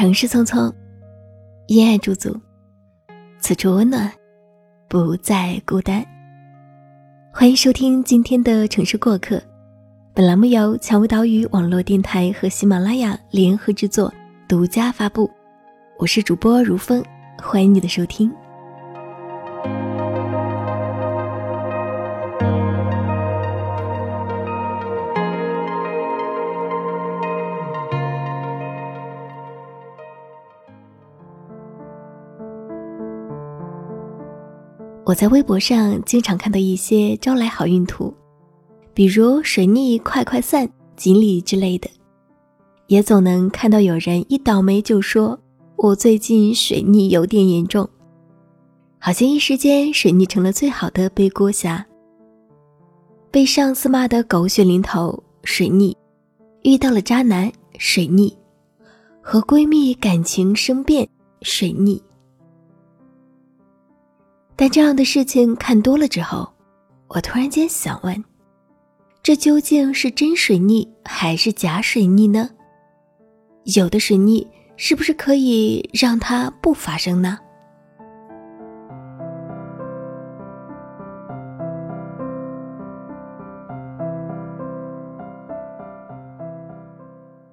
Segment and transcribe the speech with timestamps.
[0.00, 0.72] 城市匆匆，
[1.66, 2.34] 因爱驻足，
[3.38, 4.10] 此处温暖，
[4.88, 6.02] 不再孤单。
[7.30, 9.38] 欢迎收听今天的城市过客。
[10.14, 14.10] 本栏目由蔷薇岛屿网络电台和喜马拉雅联合制作，
[14.48, 15.30] 独家发布。
[15.98, 17.04] 我是主播如风，
[17.36, 18.32] 欢迎你的收听。
[35.10, 38.14] 我在微博上经常看到一些招来好运图，
[38.94, 41.90] 比如水逆快快散、锦鲤之类的，
[42.86, 45.36] 也总能看到有人一倒霉就说
[45.74, 47.90] ：“我最近水逆有点严重。”
[49.02, 51.84] 好像一时间水逆成了最好的背锅侠。
[53.32, 55.92] 被上司骂得狗血淋头，水逆；
[56.62, 58.32] 遇到了渣男，水逆；
[59.20, 61.08] 和闺蜜感情生变，
[61.42, 62.00] 水逆。
[64.60, 66.46] 但这样的事情看多了之后，
[67.08, 68.22] 我突然间想问：
[69.22, 72.50] 这究竟是真水逆还是假水逆呢？
[73.74, 77.38] 有的水逆是不是可以让它不发生呢？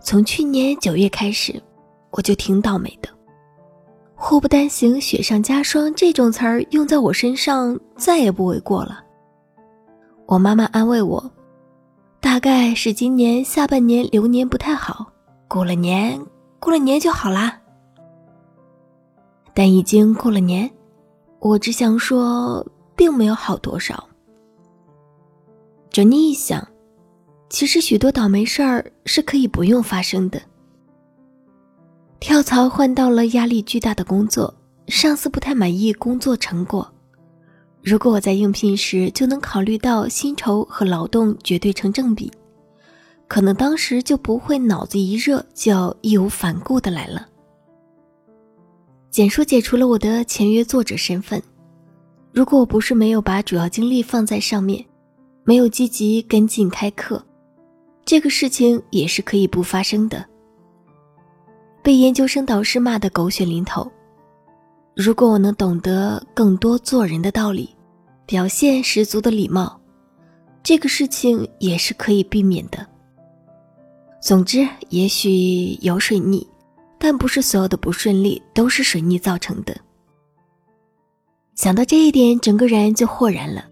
[0.00, 1.62] 从去年九月开始，
[2.10, 3.17] 我就挺倒霉的。
[4.20, 8.98] 祸不单行，雪上加霜，这种词儿用在我身上再也不为过了。
[10.26, 11.30] 我妈妈安慰我，
[12.20, 15.06] 大概是今年下半年流年不太好，
[15.46, 16.20] 过了年，
[16.58, 17.60] 过了年就好啦。
[19.54, 20.68] 但已经过了年，
[21.38, 22.66] 我只想说，
[22.96, 24.04] 并没有好多少。
[25.90, 26.66] 转念一想，
[27.48, 30.42] 其实许多倒霉事儿是可以不用发生的。
[32.20, 34.52] 跳槽换到了压力巨大的工作，
[34.88, 36.86] 上司不太满意工作成果。
[37.82, 42.30] 如果我在应聘时就能考虑到薪酬和劳动绝对成正比，
[43.28, 47.26] 可能当时就不会脑子一热就要义无反顾的来了。
[49.10, 51.40] 简书解除了我的签约作者身份。
[52.32, 54.84] 如果我不是没有把主要精力放在上面，
[55.44, 57.24] 没有积极跟进开课，
[58.04, 60.24] 这个事情也是可以不发生的。
[61.82, 63.90] 被研究生导师骂得狗血淋头。
[64.94, 67.74] 如果我能懂得更多做人的道理，
[68.26, 69.80] 表现十足的礼貌，
[70.62, 72.84] 这个事情也是可以避免的。
[74.20, 76.46] 总之，也许有水逆，
[76.98, 79.76] 但不是所有的不顺利都是水逆造成的。
[81.54, 83.64] 想到这一点，整个人就豁然了。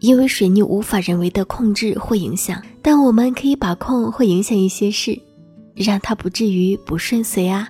[0.00, 5.20] 因为水逆无法人为的控制或影响，但我们可以把控或影响一些事。
[5.82, 7.68] 让他不至于不顺遂啊！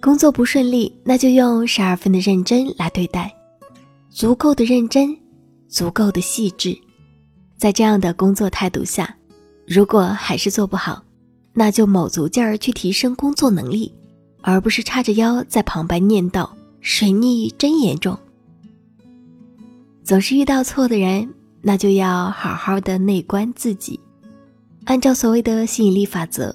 [0.00, 3.34] 工作不顺利，那就用十二分的认真来对待，
[4.10, 5.16] 足够的认真，
[5.68, 6.78] 足够的细致。
[7.56, 9.16] 在这样的工作态度下，
[9.66, 11.02] 如果还是做不好，
[11.52, 13.92] 那就卯足劲儿去提升工作能力，
[14.42, 16.48] 而不是叉着腰在旁边念叨
[16.80, 18.16] “水逆真严重”。
[20.04, 23.98] 总是遇到错的人，那就要好好的内观自己，
[24.84, 26.54] 按照所谓的吸引力法则。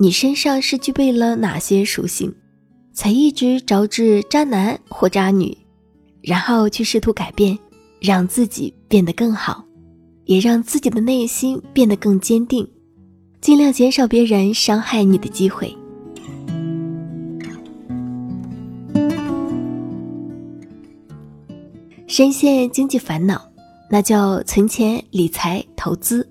[0.00, 2.32] 你身上是具备了哪些属性，
[2.92, 5.58] 才一直招致渣男或渣女？
[6.22, 7.58] 然后去试图改变，
[8.00, 9.64] 让自己变得更好，
[10.24, 12.64] 也让自己的内心变得更坚定，
[13.40, 15.76] 尽量减少别人伤害你的机会。
[22.06, 23.50] 深陷经济烦恼，
[23.90, 26.28] 那就存钱、理财、投资，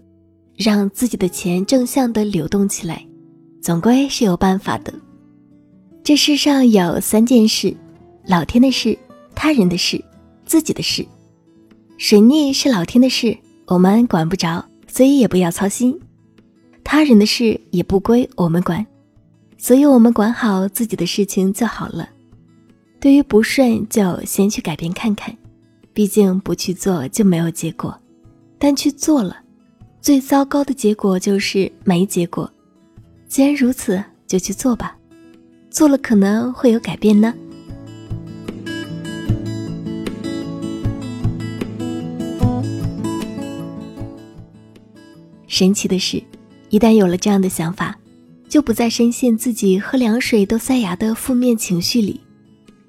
[0.55, 3.05] 让自己的钱正向的流动起来。
[3.67, 4.93] 总归是有办法的。
[6.01, 7.75] 这世上有三件事：
[8.25, 8.97] 老天的事、
[9.35, 10.01] 他人的事、
[10.45, 11.05] 自己的事。
[11.97, 15.91] 水逆是老天的事，我们管不着，所以也不要操心；
[16.81, 18.87] 他人的事也不归我们管，
[19.57, 22.07] 所以我们管好自己的事情就好了。
[23.01, 25.35] 对于不顺，就先去改变看看，
[25.91, 27.93] 毕竟不去做就没有结果，
[28.57, 29.35] 但去做了，
[29.99, 32.49] 最糟糕的结果就是没结果。
[33.27, 34.95] 既然如此，就去做吧，
[35.69, 37.33] 做了可能会有改变呢。
[45.47, 46.21] 神奇的是，
[46.69, 47.97] 一旦有了这样的想法，
[48.47, 52.21] 就不再深陷自己喝凉水都塞牙的负面情绪里，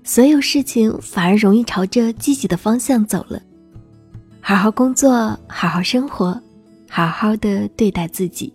[0.05, 3.43] 所有事情反而容易朝着积极的方向走了。
[4.41, 6.41] 好好工作，好好生活，
[6.89, 8.53] 好好的对待自己。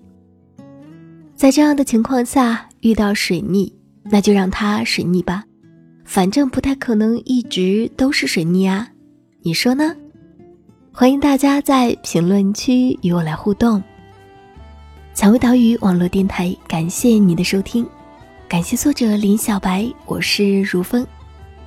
[1.43, 3.69] 在这样的情况下遇到水逆，
[4.05, 5.43] 那就让它水逆吧，
[6.05, 8.87] 反正不太可能一直都是水逆啊，
[9.41, 9.93] 你说呢？
[10.93, 13.83] 欢迎大家在评论区与我来互动。
[15.13, 17.85] 蔷薇岛屿网络电台，感谢你的收听，
[18.47, 21.05] 感谢作者林小白，我是如风。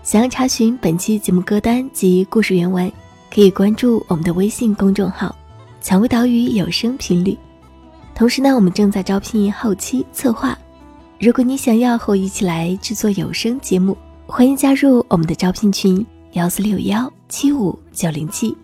[0.03, 2.91] 想要查询本期节目歌单及故事原文，
[3.31, 5.37] 可以关注我们的微信公众号
[5.83, 7.37] “蔷薇岛屿有声频率”。
[8.17, 10.59] 同时呢，我们正在招聘后期策划。
[11.21, 13.95] 如果你想要和我一起来制作有声节目，
[14.27, 18.57] 欢迎加入我们的招聘群：幺四六幺七五九零七。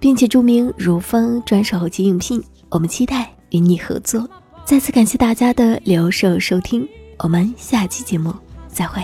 [0.00, 4.26] 并且注明如风专属后期应聘，我们期待与你合作。
[4.64, 6.88] 再次感谢大家的留守收听，
[7.18, 8.32] 我们下期节目
[8.68, 9.02] 再会。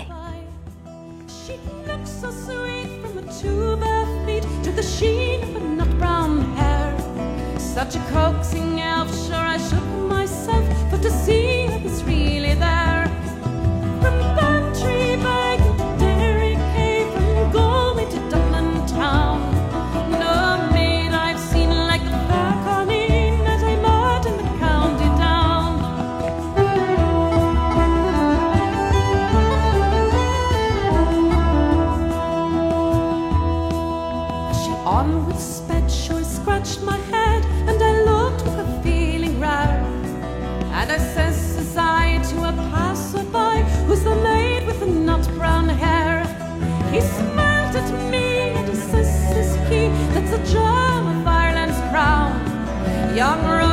[53.15, 53.64] Young